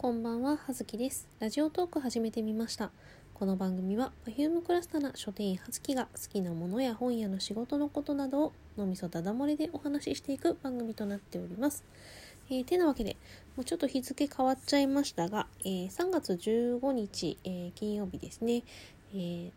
[0.00, 1.28] こんばんは、はずきです。
[1.40, 2.90] ラジオトーク始めてみました。
[3.34, 11.84] この番組は Perfume クラスタな書店員はずきが好きなものや本屋の仕事のことなどを脳みそだだ漏れでお話ししていく番組となっております。
[12.48, 13.18] えー、てなわけで、
[13.56, 18.62] もうちょっと日付変わっちゃいましたが、えー3月15日、えー金曜日ですね、
[19.12, 19.50] えー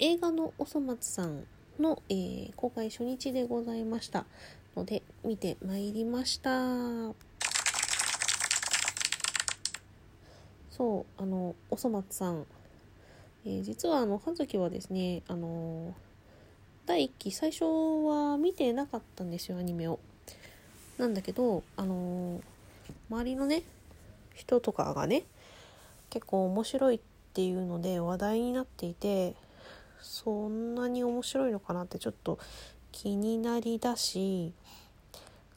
[0.00, 1.44] 映画のおそ松さん
[1.78, 4.26] の、えー公開初日でございました
[4.74, 7.31] ので、見てまいりました。
[10.72, 12.46] そう、あの、おそ松さん。
[13.44, 15.94] えー実は、あの、葉月はですね、あの、
[16.86, 19.98] 第1期、最初は見てなかったんですよ、アニメを。
[20.96, 22.40] なんだけど、あの、
[23.10, 23.64] 周りのね、
[24.34, 25.24] 人とかがね、
[26.08, 27.00] 結構面白いっ
[27.34, 29.34] ていうので話題になっていて、
[30.00, 32.38] そんなに面白いのかなってちょっと
[32.92, 34.54] 気になりだし、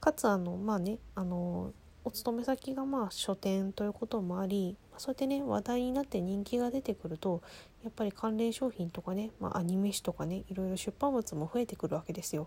[0.00, 1.72] かつあの、まあね、あの、
[2.06, 7.42] お勤め先がまあ書店ということもありそうやってね話題になって人気が出てくると
[7.82, 12.46] やっぱり関連商品とかね、まあ、アニメ誌とかねいろいろ出版物も増えてくるわけですよ。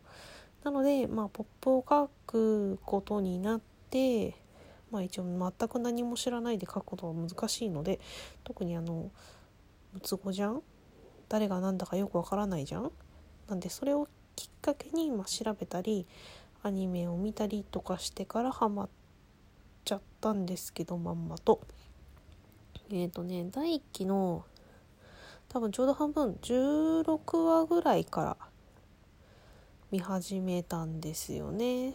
[0.63, 4.33] なので、まあ、ポップを書くことになって、
[4.91, 7.99] まあ、一応全く何も知らないで書くことは難しいので
[8.45, 9.11] 特にあの
[9.93, 10.61] ムツ語じゃん
[11.27, 12.91] 誰が何だかよくわからないじゃん？
[13.49, 16.07] なんでそれをきっかけに、ま、調べたり
[16.63, 18.89] アニメを見たりとかしてからハマっ
[19.85, 21.61] ちゃったんですけどまんまと。
[22.91, 24.45] えっ、とね第1期の
[25.47, 28.38] 多分ちょうど半分16話ぐらいから
[29.91, 31.94] 見始めたんですよね。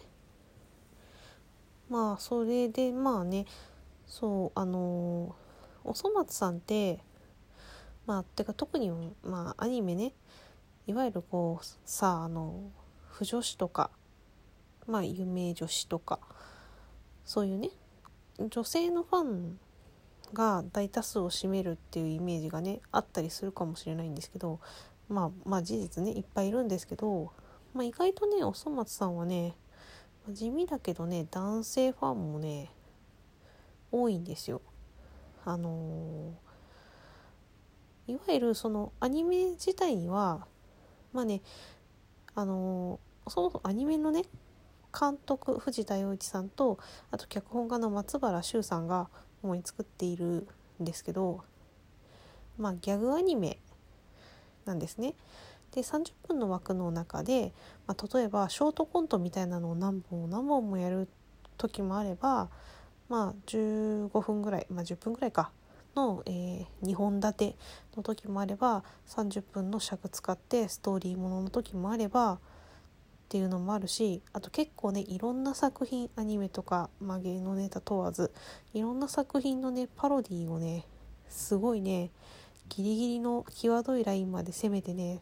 [1.89, 3.45] まあそれでまあね
[4.07, 5.35] そうあの
[5.83, 6.99] おそ松さんって
[8.05, 8.91] まあてか特に
[9.23, 10.13] まあアニメね
[10.87, 12.71] いわゆるこうさあの
[13.09, 13.89] 腐女子とか
[14.87, 16.19] まあ有名女子とか
[17.25, 17.71] そういうね
[18.39, 19.59] 女性のファン
[20.33, 24.59] が大多数を占めるっていうイメージがねあったりするかもしれないんですけど
[25.09, 27.31] まあまあ事実ねいっぱいいるんですけど、
[27.73, 29.55] まあ、意外とねおそ松さんはね
[30.29, 32.71] 地味だけどね男性ファンもね
[33.91, 34.61] 多いんですよ。
[35.45, 36.45] あのー
[38.07, 40.45] いわゆるそのアニメ自体には
[41.11, 41.41] まあね
[42.35, 44.23] あのーそもそもアニメのね
[44.97, 46.79] 監督藤田洋一さんと
[47.11, 49.09] あと脚本家の松原修さんが
[49.43, 50.47] 主に作っている
[50.81, 51.43] んですけど
[52.57, 53.59] まあギャグアニメ
[54.65, 55.13] なんですね。
[55.73, 57.53] で30分の枠の中で、
[57.85, 61.09] まあ、例えばショートコントみたいなのを何本も何本もやる
[61.57, 62.49] 時もあれば
[63.09, 65.51] まあ15分ぐらい、まあ、10分ぐらいか
[65.95, 67.55] の、えー2本立て
[67.97, 72.39] の時もあれば30分の尺使ってストーリーものの時もあれば
[73.25, 78.31] っていうのもあるしあと結構ねいろんな作品アニメとか、まあ、芸能ネタ問わず
[78.75, 80.85] いろんな作品のねパロディーをね
[81.27, 82.11] すごいね
[82.69, 85.21] ギリギリの際どいラインまで攻めてね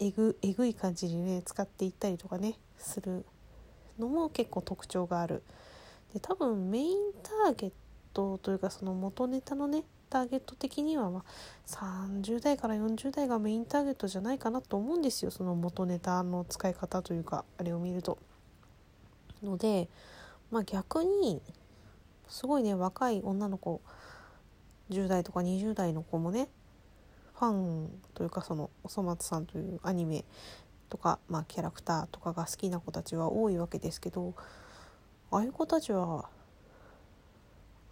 [0.00, 3.24] えぐえぐい感じでね使っていったりとかねする
[4.00, 5.42] のも結構特徴がある。
[6.12, 7.72] で多分メインターゲッ
[8.12, 11.24] トというかその元ネタのねターゲット的には、ま、
[11.66, 18.18] 30代から40代がメインターゲットじゃないかなと思うんですよその元ネタの使い方というかあれを見ると。
[19.42, 19.88] ので、
[20.50, 21.40] まあ、逆に
[22.28, 23.80] すごいね若い女の子
[24.90, 26.48] 10代とか20代の子もね
[27.34, 30.24] ファンというかそのおそ松さんというアニメ
[30.90, 34.34] とか、まあ、キャラクターとかが好きな子たちは多いわけですけど
[35.30, 36.28] ああいう子たちは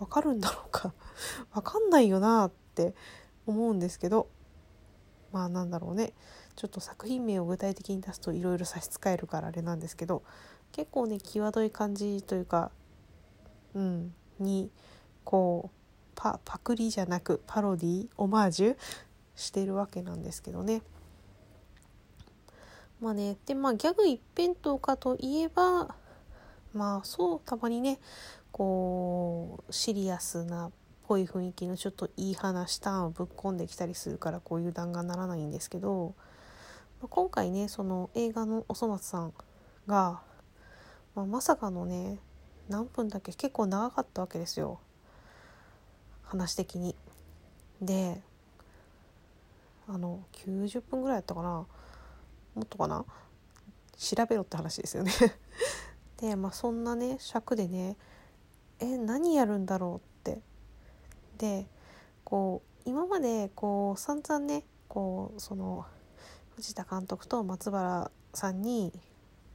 [0.00, 0.93] わかるんだろうか。
[1.55, 2.94] わかんないよなって
[3.47, 4.28] 思うんですけど。
[5.31, 6.12] まあなんだろうね。
[6.56, 10.25] ちょっと作品名を具体的に出すといろいろ差し支えるからあれなんですけど。
[10.72, 12.71] 結構ね際どい感じというか
[13.75, 14.71] うんに
[15.25, 15.77] こう
[16.15, 18.77] パパクリじゃなくパロディオマージュ
[19.34, 20.82] してるわけなんですけどね。
[23.00, 25.94] まあねでまあギャグ一辺倒かといえば
[26.75, 27.99] まあそうたまにね
[28.53, 30.70] こうシリアスなっ
[31.06, 36.14] ぽい雰囲気のちょっといい話ターンをぶっ込んできたりするからこういう弾がならないんですけど、
[37.00, 39.32] 今回ねその映画のおそ松さん
[39.87, 40.20] が、
[41.14, 42.19] まあ、まさかのね
[42.69, 44.81] 何分だっけ結構長かったわけですよ。
[46.23, 46.94] 話的に。
[47.81, 48.20] で
[49.88, 51.49] あの90分ぐらいやったかな。
[51.49, 51.67] も
[52.62, 53.05] っとかな。
[53.96, 55.12] 調べろって話ですよね。
[56.20, 57.96] でまあそんなね尺でね
[58.81, 60.31] え何やるんだろう？
[60.31, 60.41] って。
[61.38, 61.67] で
[62.25, 65.87] こう今までこう散々ねこうその
[66.56, 68.93] 藤田監督と松原さんに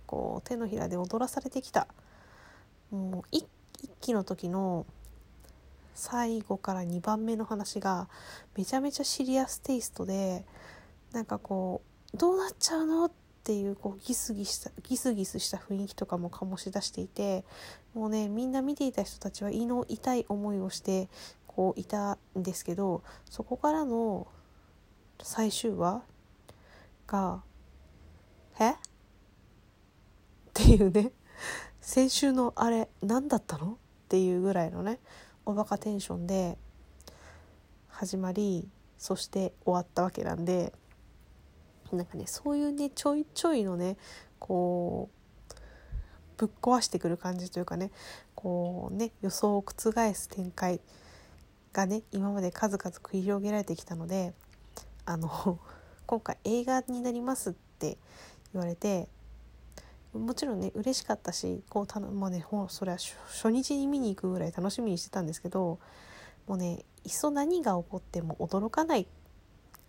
[0.05, 1.87] こう手のひらで踊らされてきた。
[2.91, 3.45] もう一
[4.01, 4.85] 期の時の
[5.95, 8.07] 最後から2番目の話が
[8.55, 10.45] めちゃめちゃシリアステイストで
[11.11, 11.81] なんかこ
[12.13, 13.05] うどうなっちゃうの？
[13.05, 17.45] ってていうこうギスギスしたギスギスした雰囲気とかも醸し出していて
[17.93, 21.09] もうねみんな見ていた人たちは胃の痛い思いをして
[21.45, 24.27] こういたんですけどそこからの
[25.21, 26.01] 最終話
[27.05, 27.43] が
[28.59, 28.71] 「え？
[28.71, 28.75] っ?」
[30.55, 31.11] ていうね
[31.81, 33.73] 先週のあれ何だったの？
[33.73, 34.99] っていうぐらいのね
[35.45, 36.57] おバカテンションで
[37.89, 38.67] 始まり
[38.97, 40.73] そして終わったわけなんで
[41.91, 43.97] なんかねそういうねちょいちょいのね
[44.39, 45.15] こう
[46.37, 47.91] ぶっ壊してくる感じというかね
[48.35, 50.79] こうね予想を覆す展開
[51.73, 54.33] がね今まで数々繰り広げられてきたので
[55.05, 55.59] あの
[56.07, 57.97] 今回映画になりますって
[58.53, 59.09] 言われて
[60.13, 62.97] もちろんね嬉しかったしこうたの、まあね、ほそれは
[63.27, 65.79] 初日に見に行くぐらい楽しみにしてたんですけど
[66.47, 69.07] もうねいっそ何が起こっても驚かない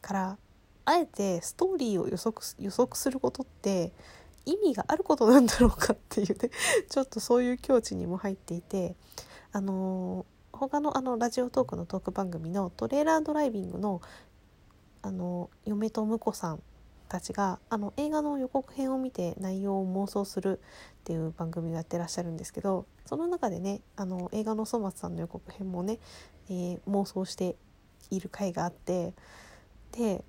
[0.00, 0.38] から
[0.86, 3.92] あえてストーリーを予測予測することって
[4.46, 6.50] 意味があることなんだろうかっていうね
[6.88, 8.94] ちょっとそういう境地にも入っていて
[9.52, 14.00] あのー、他のあのラジオトークのトーク番組のトレーラードライビングの
[15.02, 16.62] あの嫁と婿さん
[17.08, 20.60] たちがあの映画の予告編を見て内容を妄想する
[21.00, 25.98] っていう番組をやってらっしゃるんですけどその中でねあの映画の粗末さんの予告編もね、
[26.48, 27.56] えー、妄想して
[28.10, 29.14] いる回があって
[29.92, 30.24] で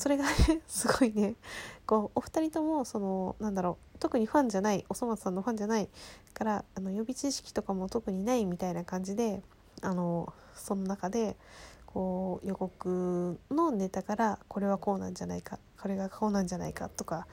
[0.00, 1.36] それがね すごいね。
[1.84, 5.90] こうお二人ともそのなんだろう特にファンじゃないおそ松さんのファンじゃない
[6.32, 9.42] からあの予備知識とかも特にないみたいな感じで
[9.82, 11.36] あのその中で
[11.84, 17.26] こう予告のネタからこれはこうなんじゃないかこれがこうなんじゃないかとか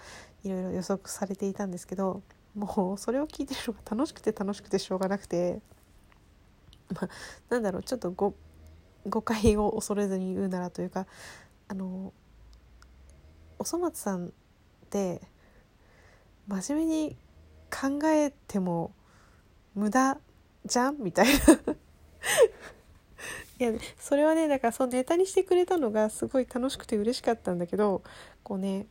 [0.43, 2.21] いろいろ予測されていたんですけど
[2.53, 5.61] もうそれを聞いてるのが楽しくて楽しくてしょうがなくて、
[6.93, 7.09] まあ、
[7.49, 11.05] なんだろうちょっと誤解を恐れずに言うならというか
[11.69, 12.11] あの
[13.59, 14.29] おそ松さんっ
[14.89, 15.21] て
[16.47, 17.17] 真面目に
[17.69, 18.93] 考えても
[19.75, 20.17] 無駄
[20.65, 20.97] じゃん？
[20.99, 21.33] みたいな。
[23.59, 28.03] いやそれはねだからそうネタにしてくれたのがすごい楽しくて嬉しかったんだけど
[28.43, 28.85] こうね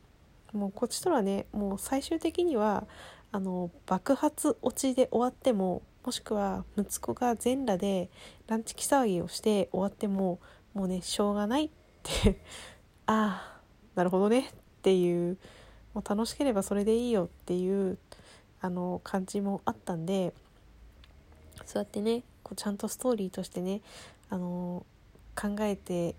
[0.51, 2.85] もうこっちとらねもう最終的には
[3.31, 8.09] あの爆発落ちで終わってももしくは息子が全裸で
[8.47, 10.39] ランチ騒ぎをして終わっても
[10.73, 11.69] もうねしょうがないっ
[12.03, 12.41] て。
[13.07, 13.56] ああ
[13.97, 14.41] なるほどね。
[14.41, 14.43] っ
[14.83, 15.37] ていう
[15.95, 17.97] もう楽しければそれでいいよっていう
[18.61, 20.33] あの感じもあったんで
[21.65, 23.81] そうやってねこうちゃんとストーリーとしてね
[24.29, 24.85] あの
[25.35, 26.13] 考えて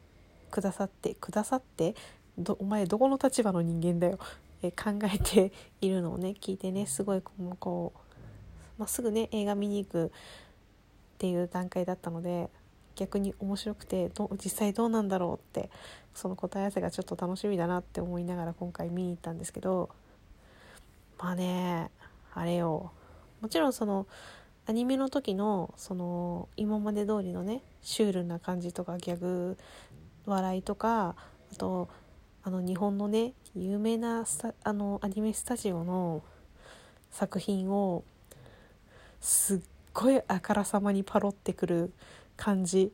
[0.50, 1.94] くださってくださって
[2.36, 4.18] どお前どこの立場の人間だよ、
[4.62, 7.22] え考えているのをね聞いてねすごい
[7.60, 7.98] こう、
[8.78, 10.10] まあ、すぐね映画見に行くっ
[11.18, 12.50] ていう段階だったので
[12.98, 15.70] 逆に面白くてど実際どうなんだろうって
[16.14, 19.88] その答え合わせがちょっと楽しみだなって思いながら今回見に行ったんですけど
[21.18, 21.90] まあね
[22.34, 22.92] あれよ。
[23.40, 24.06] もちろんその
[24.66, 29.56] アニメの時のその今まで通りのねシュールな感じとかギャグ
[30.26, 31.14] 笑いとか
[31.52, 31.88] あと
[32.42, 34.24] あの日本のね有名な
[34.64, 36.22] あのアニメスタジオの
[37.10, 38.02] 作品を
[39.20, 39.60] すっ
[39.94, 41.92] ごいあからさまにパロってくる
[42.38, 42.90] 感じ。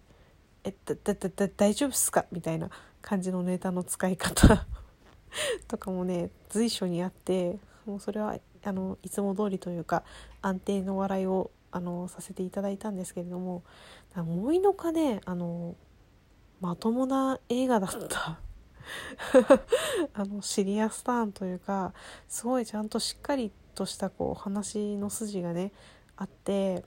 [0.65, 2.25] えだだだだ大丈夫っすか？
[2.33, 2.71] みたいな
[3.03, 4.67] 感じのネタの使い方
[5.69, 10.03] とかもね随所にあってもうそれはあのいつも通りというか
[10.41, 13.63] 安定の笑いをあのさせていただいたんですけれども
[14.17, 15.77] 思いのかねあの
[16.61, 18.39] まともな映画だった
[20.15, 21.93] あのシリアスターンというか
[22.29, 25.73] すごいちゃんとしっかりとしたこう話の筋がね
[26.17, 26.85] あって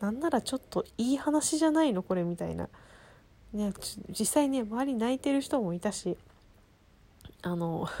[0.00, 2.68] なんならちょっといい話じゃないのこれみたいな、
[3.52, 3.72] ね、
[4.10, 6.16] 実際ね周り泣いてる人もいたし
[7.42, 7.88] あの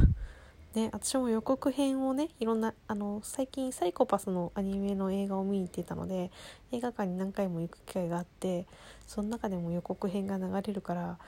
[0.74, 6.30] ね、私も予告編をねいろんなあの最近サイコパスのアニメの映画を見に行ってたので
[6.72, 8.66] 映画館に何回も行く機会があって
[9.06, 11.18] その中でも予告編が流れるから、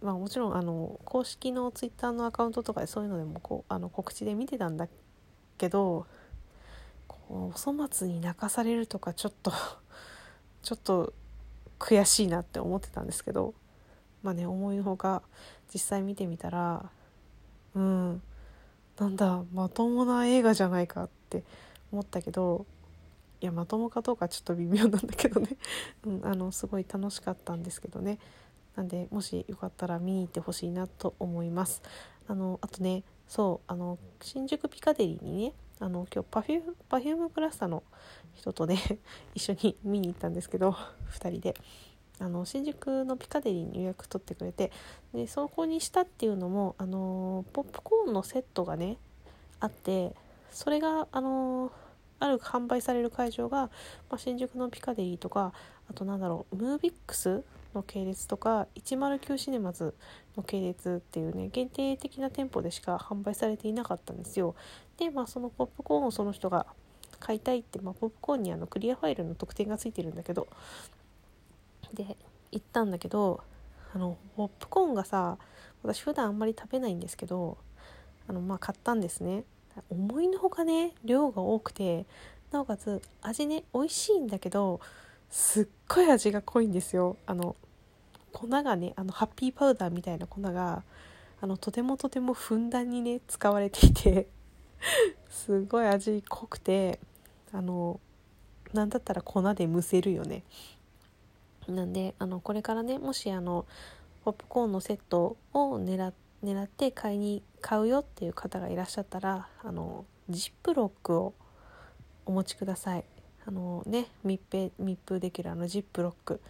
[0.00, 4.88] まあ、もちろんあの公式のツイッターのアカウントとかでそういうのでもこうあの告知で見てたんだ
[5.58, 6.06] けど
[7.08, 9.52] こうお粗末に泣かされるとかちょっと
[10.64, 11.12] ちょっと
[11.78, 13.54] 悔しいなって思ってたんですけど
[14.22, 15.22] まあね思いのほか
[15.72, 16.90] 実際見てみたら
[17.74, 18.22] うん
[18.98, 21.42] なんだまともな映画じゃないかって
[21.92, 22.64] 思ったけど
[23.40, 25.48] いやまともかどうかちょっと微妙なんだけどね、
[26.06, 28.18] うん、あのすごい楽しかったんですけどね。
[28.74, 31.82] なんでもしよかったら見に行ってほしいなと思います。
[32.26, 37.82] あのあとねそうあの新宿ピカデリーにねあの今日パフューパフュームクラスターの
[38.34, 38.78] 人とね
[39.34, 40.70] 一緒に見に行ったんですけど
[41.10, 41.54] 2人で。
[42.20, 44.70] あの新宿のピカデリーに予約取ってくれて
[45.12, 48.98] でそこにしたっていうのもあのポップコーンのセットがね
[49.58, 50.14] あって
[50.52, 51.72] それがあの
[52.20, 53.70] ある販売される会場が、ま
[54.10, 55.52] あ、新宿のピカデリーとか
[55.90, 57.42] あとなんだろうムービックス
[57.74, 59.94] の系列とか109シネマズ
[60.36, 64.54] の系列っていうね限定的な店舗でしか販売されていなかったんですよ。
[64.98, 66.66] でまあそのポップコーンをその人が
[67.20, 70.46] 買いたいって、まあ、ポップコーンにあのクリアファイルの特典がついてるんだけど
[71.94, 72.16] で
[72.52, 73.40] 行ったんだけど
[73.94, 75.38] あのポップコーンがさ
[75.82, 77.56] 私普段あんまり食べないんですけど
[78.28, 79.44] あのまあ買ったんですね。
[79.90, 82.06] 思いのほかね量が多くて
[82.52, 84.80] なおかつ味ね美味しいんだけど
[85.30, 87.16] すっごい味が濃いんですよ。
[87.26, 87.56] あの
[88.32, 90.82] 粉がねあのハッピーパウダーみたいな粉が
[91.40, 94.28] あのとてもとてもふんだんにね使われていて。
[95.30, 96.98] すごい味濃くて
[97.52, 98.00] あの
[98.72, 100.42] なんだったら粉で蒸せるよね。
[101.68, 103.64] なんであのこれからねもしあの
[104.24, 106.12] ポップコーンのセットを狙
[106.42, 111.34] 狙って買いに買うよっていう方がいらっしゃったらあのジップロックを
[112.26, 113.04] お持ちください。
[113.46, 116.40] あのね密閉密封できるあのジップロック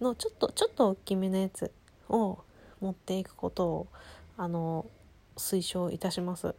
[0.00, 1.70] のちょっとちょっと大きめのやつ
[2.08, 2.38] を
[2.80, 3.86] 持っていくことを
[4.36, 4.86] あの
[5.36, 6.54] 推奨いたします。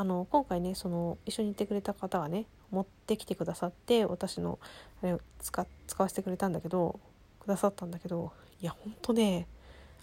[0.00, 4.58] あの今回ねその一緒に行ってくれた方がね持ってきてくださって私の
[5.02, 6.98] あれを使使わせてくれたんだけど
[7.38, 9.46] くださったんだけどいやほんとね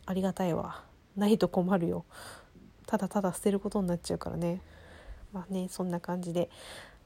[0.06, 0.84] ありがたいわ。
[1.16, 2.06] ないと困るよ。
[2.86, 4.62] ただただ捨てることになっちゃうからね。
[5.34, 6.52] まあねそんな感じで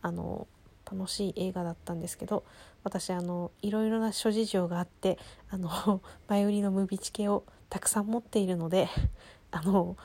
[0.01, 0.45] あの
[0.83, 2.43] 楽しい映画だったんですけど
[2.83, 5.17] 私あのいろいろな諸事情があって
[5.49, 8.89] あの 前売りのムービチケをたくさん持っているので
[9.49, 9.95] あの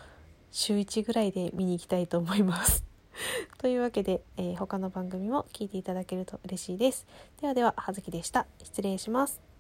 [0.50, 2.85] 週1ぐらいで見に行きたいと思います
[3.59, 7.07] というわけで、えー、他の番組も聞いていただけると嬉しいです。
[7.41, 8.47] ではでは、はずきでした。
[8.62, 9.55] 失礼します。